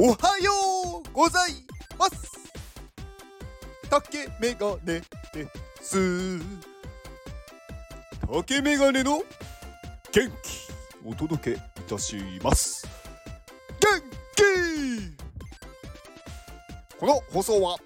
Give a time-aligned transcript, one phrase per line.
[0.00, 0.52] おはよ
[1.04, 1.50] うござい
[1.98, 2.38] ます。
[3.90, 5.02] 竹メガネ
[5.34, 5.48] で
[5.80, 6.38] す。
[8.32, 9.24] 竹メガネの
[10.12, 10.68] 元気
[11.04, 12.14] お届けいたし
[12.44, 12.86] ます。
[13.80, 14.00] 元
[14.36, 14.42] 気！
[16.96, 17.76] この放送は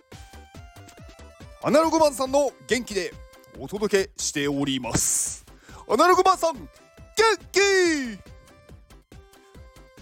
[1.62, 3.14] アナログマンさんの元気で
[3.58, 5.46] お届けしております。
[5.88, 6.68] アナログマンさん元
[7.50, 7.58] 気！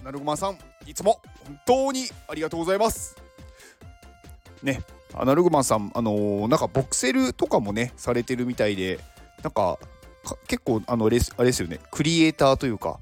[0.00, 1.22] アナログマンさんいつも
[1.66, 3.16] 当にありがとうございます。
[4.62, 4.82] ね
[5.14, 9.00] アナログマンさんあのー、なんかボクセルとかもねされてるみたいで
[9.42, 9.78] なんか
[10.46, 13.00] 結構あのレスあれですよねクリエイターというか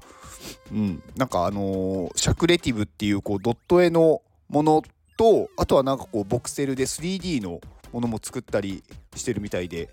[0.71, 4.81] うんなんかあのー、シャクレティブっていうこうドット絵のもの
[5.17, 7.59] とあとはなんかこうボクセルで 3D の
[7.91, 8.83] ものも作ったり
[9.15, 9.89] してるみたいで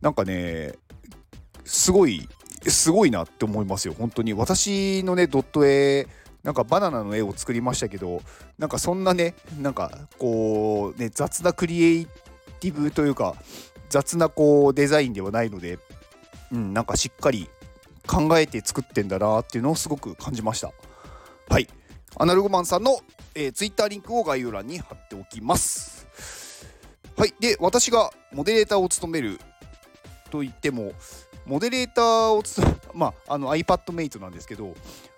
[0.00, 0.72] なんかね
[1.64, 2.28] すごい
[2.62, 4.34] すごいなって思いますよ本当に。
[4.34, 6.08] 私のねドット絵
[6.48, 8.22] なんかバナナの絵を作りましたけど
[8.56, 12.06] なんかそんなねなんかこうね雑なクリエイ
[12.58, 13.34] ティブというか
[13.90, 15.78] 雑なこうデザインではないので、
[16.50, 17.50] うん、なんかしっかり
[18.06, 20.72] 考えて作ってんだなっていうのをすごく感じました。
[21.50, 21.68] はい。
[22.16, 22.98] アナログマンさんの、
[23.34, 26.06] えー、ツイッターリンクを概要欄に貼っておきます。
[27.14, 27.34] はい。
[27.40, 29.38] で私がモデレーターを務める
[30.30, 30.92] と言っても
[31.48, 32.60] モデレーターをつ、
[32.94, 34.74] まあ、あの iPadMate なんですけど、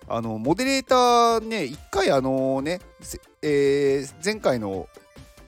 [0.07, 2.79] あのモデレーターね、一回あのね、
[3.41, 4.87] えー、前回の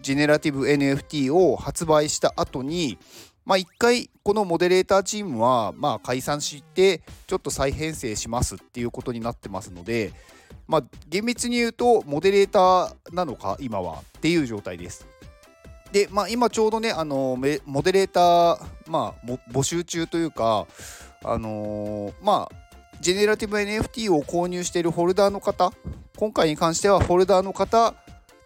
[0.02, 2.98] ジェネラティブ NFT を発売した後に、
[3.46, 10.12] まあ、一回このモデレーターチームはま解散してちょっと再編成しますっていうことになってますので、
[10.68, 15.13] まあ、厳密に言うとモデレーターなのか今はっていう状態です。
[15.94, 20.66] で、まあ、今ちょうどね、あのモデレーター、まあ、募集中というか、
[21.24, 22.56] あのー、まあ、
[23.00, 25.72] ジェネラティブ NFT を購入しているホルダーの方、
[26.18, 27.94] 今回に関してはホルダーの方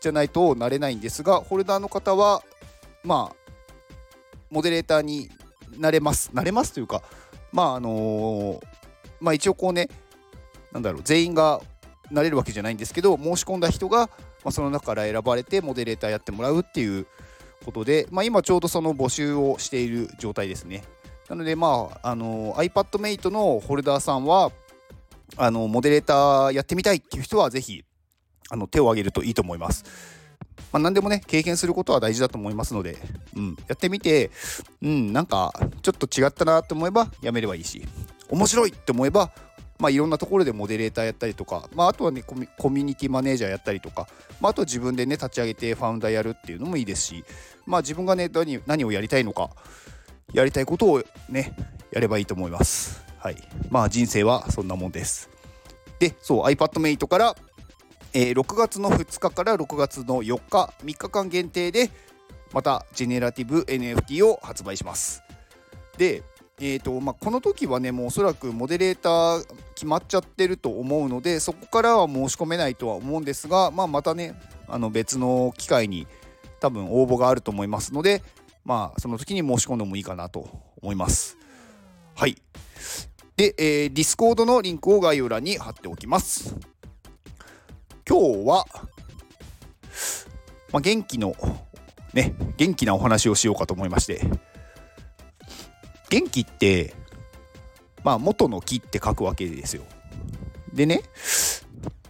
[0.01, 2.43] じゃないとなれないんですが、ホルダーの方は、
[3.05, 3.51] まあ、
[4.49, 5.29] モデレーターに
[5.77, 6.31] なれます。
[6.33, 7.01] なれますというか、
[7.53, 8.61] まあ、あのー、
[9.21, 9.87] まあ、一応こうね、
[10.73, 11.61] なんだろう、全員が
[12.11, 14.07] なれるわけじゃないんですけど、申し込んだ人が、
[14.43, 17.07] まあ、その中から選ばれてモデレーターやってもらうっていう
[17.67, 20.85] ことで、まあ、今ちょうどその募集をしている状態ですね。
[21.27, 24.53] なので、まあ、あの iPadMate のホルダーさんは、
[25.35, 27.83] あのモデレーターやってみたいっていう人は、ぜひ
[28.49, 29.83] あの手を挙げるといいと思います。
[30.71, 32.97] まあ、何でもね、経験することは大事だと思いますので、
[33.35, 34.31] うん、やってみて、
[34.81, 35.51] うん、なんか
[35.81, 37.85] ちょっと違ったなと思えばやめればいいし、
[38.29, 39.31] 面白いって思えば
[39.79, 44.07] まあ、いろんなところでモデレーターやったりとか、まあ、あとはねコミュニティマネージャーやったりとか、
[44.41, 47.23] まあ、あと自分でね立ち上げてファウンダーやるっていうのもいいですし、
[47.65, 49.49] まあ、自分がね何何をやりたいのか
[50.33, 51.55] やりたいことをね
[51.91, 53.03] やればいいと思います。
[53.19, 53.37] はい、
[53.69, 55.29] まあ人生はそんなもんです。
[55.99, 57.35] でそう iPadMate から、
[58.13, 61.89] えー、6月の2日から6月の4日3日間限定で
[62.53, 65.23] またジェネラティブ NFT を発売します。
[65.97, 66.23] で
[66.59, 69.45] えーとまあ、この時はねもうおそらくモデレーター
[69.75, 74.33] 決まっちゃってると思うのでそこからは申し込めないとは思うんですが、まあ、またね
[74.67, 76.07] あの別の機会に
[76.59, 78.23] 多分応募があると思いますので、
[78.65, 80.49] まあ、その時に申し込んでもいいかなと
[80.81, 81.37] 思います。
[82.15, 82.35] はい。
[83.35, 86.55] で、えー、ディスコードのリンクを概要欄に貼っておきます。
[88.09, 88.65] 今日は、
[90.71, 91.35] まあ、元気の、
[92.13, 94.21] ね、元気なお話をしようかと思いまして、
[96.09, 96.93] 元気って
[98.03, 99.83] まあ元の木って書くわけですよ。
[100.73, 101.01] でね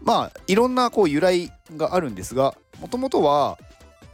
[0.01, 3.57] まあいろんなこう由来があるんですがもともとは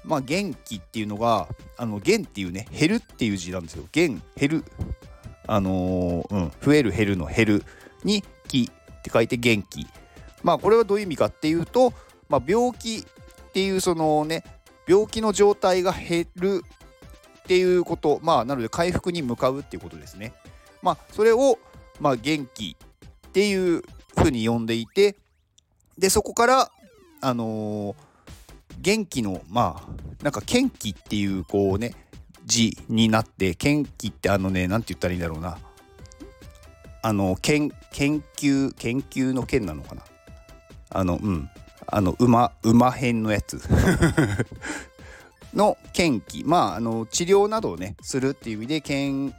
[0.03, 3.85] まあ元気っていうのがあの元っていうね減るっていう字なんですよ。
[3.91, 4.66] 元減る
[5.45, 7.63] あのー、うん増える減るの減る
[8.03, 9.88] に気って書いて元気。
[10.44, 11.94] まあこれはどういう意味かっていうと、
[12.29, 14.44] まあ、病気っていうそのね
[14.88, 16.63] 病気の状態が減る
[17.44, 20.34] っていうこと、まあ、なので回復に向かうっていうことですね。
[20.81, 21.59] まあ、それを、
[22.00, 22.78] まあ、元気
[23.28, 23.84] っていう
[24.18, 25.18] ふうに呼んでいて、
[25.98, 26.72] で、そこから、
[27.22, 27.95] あのー、
[28.80, 31.95] 元気の、まあ、なんか、元気っていう、こうね、
[32.45, 35.57] 字になって、元気ってあのね、なんて言ったらいいんだろうな。
[37.01, 40.04] あの、研究、研究の件なのかな。
[40.89, 41.50] あの、うん。
[41.88, 43.62] あの、馬、馬編のやつ。
[45.53, 49.35] の検気まああの治療などをねするっていう意味で検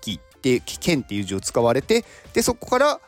[0.00, 3.00] 気って検っていう字を使われてでそこから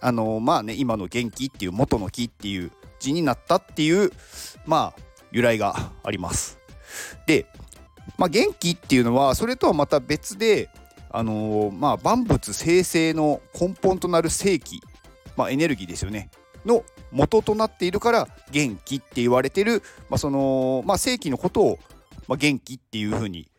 [0.00, 4.12] あのまあね今の元気っていう元の木っていう字になったっていう
[4.66, 6.58] まあ由来があります。
[7.26, 7.46] で、
[8.18, 10.68] まあ、元気っていうのはそれとはまた別で
[11.10, 14.80] あの、まあ万物生成の根本となる正気、
[15.36, 16.30] まあ、エネルギーですよね
[16.64, 21.78] の元となっているから元気って言われてる、まあ、その、まあ、正気のことを、
[22.28, 23.50] まあ、元気っていうふうに、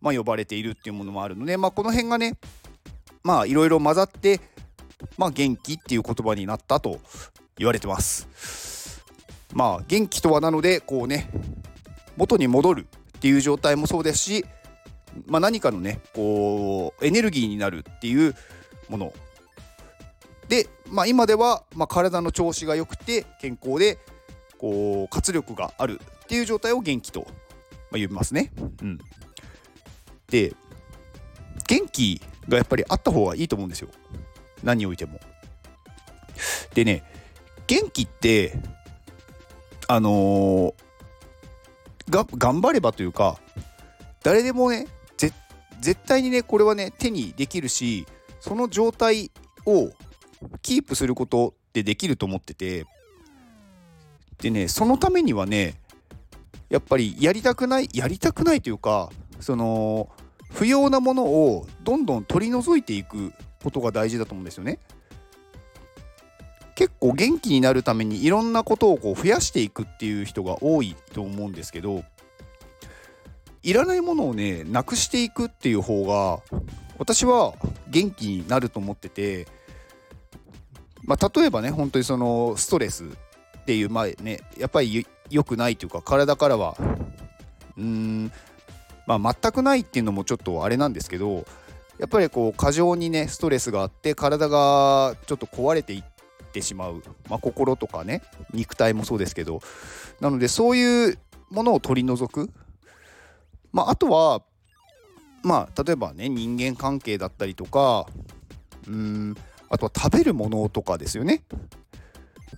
[0.00, 2.38] ま、呼ばれているっていうものもあるので、まあ、この辺がね
[3.22, 4.40] まあいろいろ混ざって、
[5.16, 7.00] まあ、元気っていう言葉になったと
[7.56, 9.02] 言われてます。
[9.52, 11.30] まあ元気とはなのでこうね
[12.16, 12.86] 元に戻る
[13.18, 14.44] っていう状態もそうですし、
[15.26, 18.34] まあ、何かのねこうエネルギーになるっていう
[18.88, 19.12] もの
[20.48, 23.98] で、まあ、今では、まあ、体の調子が良くて健康で
[24.58, 27.26] こう活力があるっていう状態を元気と、
[27.90, 28.52] ま呼びますね。
[28.82, 28.98] うん、
[30.28, 30.54] で
[31.66, 33.88] 元気がやっぱりあった方がいいと思うんですよ
[34.62, 35.18] 何においても。
[36.74, 37.02] でね
[37.66, 38.60] 元気って
[39.88, 43.38] あのー、が頑張ればというか
[44.22, 44.86] 誰でもね
[45.80, 48.06] 絶対にねこれはね手にできるし
[48.40, 49.30] その状態
[49.66, 49.90] を
[50.62, 52.86] キープすることってできると思ってて
[54.38, 55.74] でねそのためにはね
[56.68, 59.10] やっぱりやりたくないやりたくないというか
[59.40, 60.08] その
[60.50, 64.78] 不要なものをどんどん取り除いていくことが大事だと思うんですよね。
[66.74, 72.02] 結構元気になるためにいろんなことをこう増やしていくっていう人が多いと思うんですけど
[73.62, 76.40] いらないものをねなくしていくっていう方が
[76.98, 77.54] 私は
[77.88, 79.46] 元気になると思ってて
[81.04, 86.76] まあ、例えばね本当にそのストレスっていうまあねやっぱり良くないというか体からは
[87.76, 88.32] うん
[89.06, 91.44] まあ全くないっていうのもちょっとあれなんですけど
[91.98, 96.04] やっぱりこう過剰にねストレスがあって体がちょっと壊れていっ
[96.52, 98.22] てしまう、まあ、心とかね
[98.52, 99.60] 肉体もそうですけど
[100.20, 101.18] なのでそういう
[101.50, 102.50] ものを取り除く、
[103.72, 104.42] まあ、あとは
[105.42, 108.06] まあ例えばね人間関係だったりとか
[108.88, 109.36] うん
[109.72, 111.42] あとは食べるものとかですよね。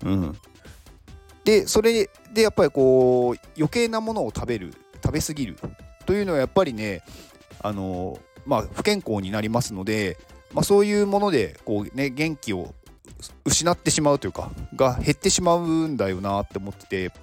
[0.03, 0.37] うん、
[1.45, 5.55] でそれでやっぱりこう余計なものを食べる食べ過ぎる
[6.05, 7.03] というのはやっぱりね
[7.61, 10.17] あのまあ不健康になりますので、
[10.53, 12.75] まあ、そういうものでこうね元気を
[13.45, 17.13] 失ってしまうというかが減ってしまうんだよなって思ってて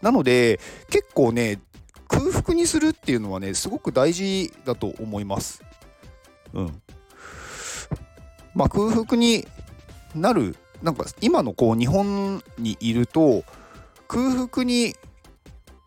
[0.00, 0.58] なので
[0.88, 1.60] 結構ね
[2.08, 5.62] 空腹にするっていうのはねすごく大事だと思います。
[6.54, 6.82] うん、
[8.56, 9.46] まあ、空腹に
[10.14, 13.44] なるなんか今のこう日本にいると
[14.08, 14.94] 空腹に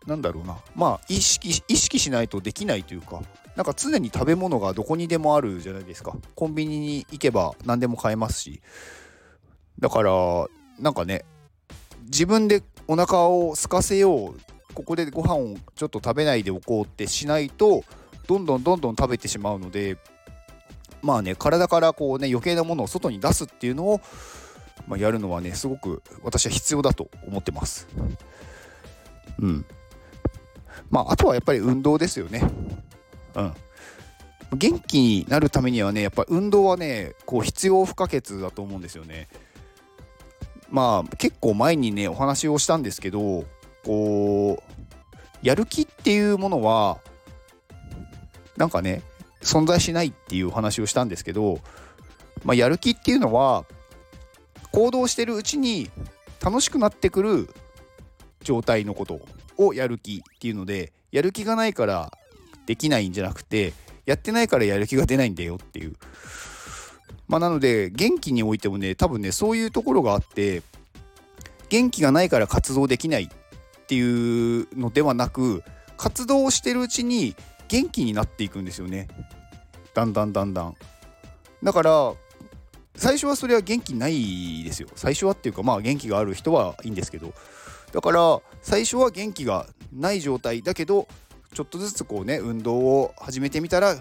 [0.06, 0.57] なんだろうな。
[0.75, 3.21] まあ意識意識しないとできないというか
[3.56, 6.16] なんか常に食べ物がどこにでもあるじゃないですか。
[6.36, 8.62] コンビニに行けば何でも買えますし。
[9.80, 10.12] だから
[10.80, 11.25] なんかね
[12.04, 14.39] 自分でお腹を空かせよう。
[14.74, 17.83] ここでご飯をちょっと食べないでおこうってしないと
[18.27, 19.98] どんどんどんどん食べてしまうので
[21.01, 24.01] まあね体からこうね余計なものを外に出すっていうのを、
[24.88, 27.88] まあ、やるのはねすごく私は必要だと思ってます。
[29.40, 29.66] うん。
[30.90, 32.42] まああとはやっぱり運動ですよね。
[33.36, 33.54] うん。
[34.57, 39.28] 元気になるためにはねやっぱ運動はねこう必要不可欠だと思うんですよね。
[40.69, 43.45] まあ結構前にねお話をしたんですけど
[43.86, 44.80] こう
[45.42, 47.00] やる気っていうものは
[48.57, 49.02] なんかね
[49.41, 51.59] 存在しないっていう話をしたんですけど、
[52.44, 53.65] まあ、やる気っていうのは
[54.71, 55.90] 行動してるうちに
[56.44, 57.49] 楽しくなってくる
[58.42, 59.21] 状態のこと
[59.57, 62.11] をやる気っていうのでやる気がないから
[62.66, 63.73] できないんじゃなくて
[64.06, 65.95] やってないからやる気が出ないんだよっていう。
[67.28, 70.64] まあなので元気においてもね多分ねそういうところがあって
[71.69, 75.64] 元気がないから活動できないっていうのではなく
[75.97, 77.35] 活動をしてるうちに
[77.69, 79.07] 元気になっていくんですよね。
[79.94, 80.76] だんだんだんだん。
[81.64, 82.14] だから
[82.95, 84.90] 最初はそれは元気ないですよ。
[84.95, 87.33] 最初はっていうかまあ元気がある人はいいんですけど。
[87.94, 91.07] だから最初は元気がない状態だけど
[91.54, 93.95] ちょっとずつこうね運動を始めてみたら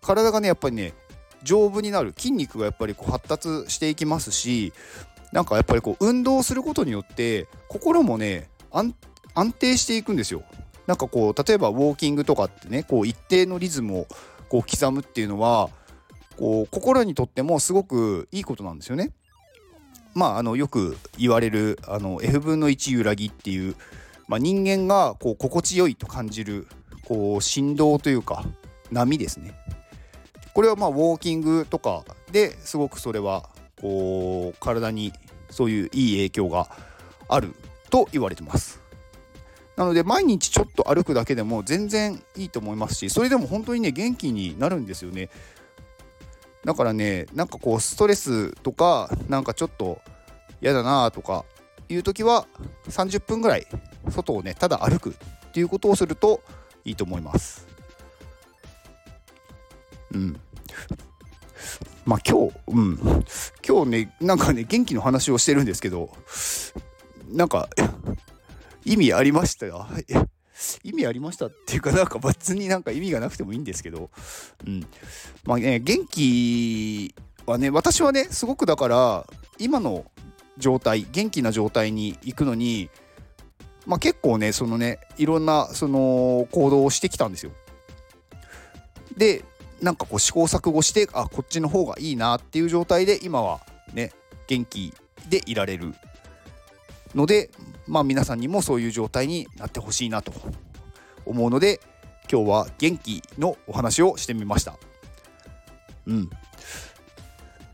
[0.00, 0.94] 体がねやっぱりね
[1.42, 2.12] 丈夫になる。
[2.16, 4.72] 筋肉がやっぱりこう発達していきますし
[5.32, 8.94] なんかやっぱりこう運動することによって心もね安
[9.52, 10.42] 定していくんですよ。
[10.88, 14.06] なんかこう例えばウォーキングとかってねこう一定のリズムを
[14.48, 15.68] こう刻むっていうのは
[16.38, 19.12] こう心にとってもすごくいいことなんですよね。
[20.14, 23.76] まあ、あのよく言われるあの F 分の1揺らぎっていう、
[24.26, 26.66] まあ、人間がこう心地よいと感じる
[27.04, 28.44] こう振動というか
[28.90, 29.52] 波ですね。
[30.54, 32.02] これはまあウォーキングとか
[32.32, 33.50] ですごくそれは
[33.82, 35.12] こう体に
[35.50, 36.66] そういういい影響が
[37.28, 37.54] ある
[37.90, 38.87] と言われてます。
[39.78, 45.30] なので毎日ちょっと歩くだけでも全然いいと思いますしそれでも本当にね元気になるんですよね。
[46.64, 50.00] だからねなんかこうストレスとかなんかちょっと
[50.60, 51.44] 嫌だなとか
[51.88, 52.48] いう時は
[52.88, 53.68] 30分ぐらい
[54.10, 56.42] 外をねただ歩くっていうことをすると
[56.84, 57.64] いいと思います。
[60.12, 60.40] うん。
[62.04, 63.24] まあ今日うん。
[63.64, 66.10] 今日ねなんかね元気の話をしてるんですけど
[67.30, 67.68] なんか
[68.84, 69.86] 意味ありましたよ。
[70.82, 74.10] 意味ありましたっていうかなんか別になんか意味がなくてもいいんですけど。
[74.66, 74.86] うん。
[75.44, 77.14] まあね元気
[77.46, 79.26] はね私はねすごくだから
[79.58, 80.04] 今の
[80.56, 82.90] 状態元気な状態に行くのに
[83.88, 87.52] まあ、結構ねそのねいろんなその行動をしてきたんですよ。
[89.16, 89.44] で
[89.80, 93.60] なんかこう試行錯誤してあこっちの方がいいなっていう状態で今は
[93.94, 94.12] ね
[94.46, 94.92] 元気
[95.30, 95.94] でいられる
[97.14, 97.50] ので
[97.88, 100.32] まあ皆さんにもそういう状態になってほしいなと
[101.26, 101.80] 思うので
[102.30, 104.78] 今日は元気のお話をしてみました。
[106.06, 106.30] うん。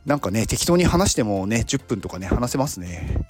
[0.06, 3.26] なんかね適当に話してもね10分とかね話せますね。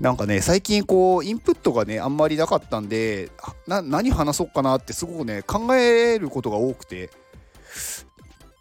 [0.00, 3.30] なんかね最近こうインプットがねあんまりなかったんで
[3.66, 7.10] 何話そうかなってすごくね考えることが多くて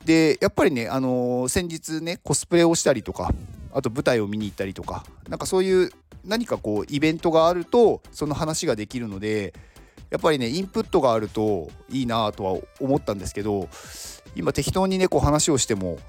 [0.05, 3.33] でやっぱりねあのー、先日ねコスプレをしたりとか
[3.73, 5.91] あと舞台を見に行ったりとかなんかそういう
[6.25, 9.53] 何かこうイベントがあるとその話ができるので
[10.09, 13.67] やっぱりねインプットがあるといいなとは思ったんですけど
[14.35, 15.99] 今適当にねこう話をしても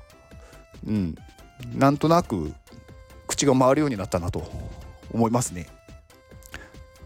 [0.87, 1.15] うん
[1.75, 2.53] なんとなく
[3.27, 4.45] 口が回るようになったなと
[5.13, 5.67] 思いますね。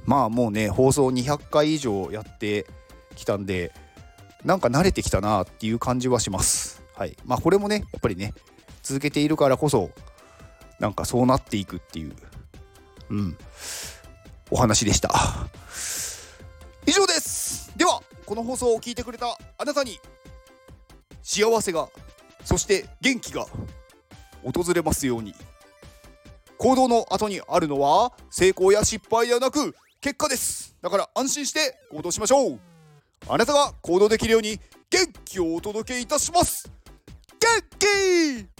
[0.05, 2.67] まあもうね放送200回以上やって
[3.15, 3.73] きたんで
[4.45, 6.83] なんか慣れてきたなっていう感じはします。
[6.95, 7.17] はい。
[7.25, 8.33] まあこれもねやっぱりね
[8.83, 9.91] 続けているからこそ
[10.81, 12.12] なんかそうなっていくっていう
[13.11, 13.38] うん。
[14.50, 15.11] お話でした。
[16.87, 17.73] 以上です。
[17.77, 19.99] ではこの放送を聞いてくれたあなたに
[21.23, 21.88] 幸せが
[22.45, 23.47] そして元気が
[24.43, 25.35] 訪れますように。
[26.59, 30.75] 行動の後にあるのは成功や失敗ではなく結果です。
[30.83, 32.61] だから安心して行動しましょう。
[33.29, 34.59] あなたが行動できるように
[34.91, 36.71] 元気をお届けいたします。
[37.41, 38.58] 元気!